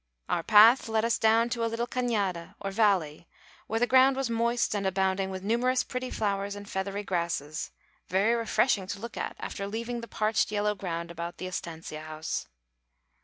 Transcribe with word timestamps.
Our 0.27 0.41
path 0.41 0.89
led 0.89 1.05
us 1.05 1.19
down 1.19 1.49
to 1.49 1.63
a 1.63 1.67
little 1.69 1.85
cañada, 1.85 2.55
or 2.59 2.71
valley, 2.71 3.27
where 3.67 3.79
the 3.79 3.85
ground 3.85 4.15
was 4.15 4.31
moist 4.31 4.73
and 4.73 4.87
abounding 4.87 5.29
with 5.29 5.43
numerous 5.43 5.83
pretty 5.83 6.09
flowers 6.09 6.55
and 6.55 6.67
feathery 6.67 7.03
grasses, 7.03 7.69
very 8.07 8.33
refreshing 8.33 8.87
to 8.87 8.99
look 8.99 9.15
at 9.15 9.35
after 9.39 9.67
leaving 9.67 10.01
the 10.01 10.07
parched 10.07 10.51
yellow 10.51 10.73
ground 10.73 11.11
about 11.11 11.37
the 11.37 11.45
estancia 11.45 12.01
house. 12.01 12.47